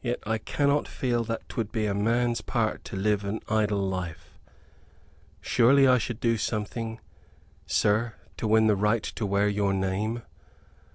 [0.00, 4.38] Yet I cannot feel that 'twould be a man's part to live an idle life.
[5.42, 6.98] Surely I should do something,
[7.66, 10.22] sir, to win the right to wear your name?